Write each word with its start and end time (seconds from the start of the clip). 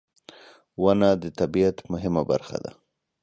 •ونه 0.83 1.09
د 1.21 1.23
طبیعت 1.39 1.77
مهمه 1.91 2.21
برخه 2.31 2.57
ده. 2.63 2.71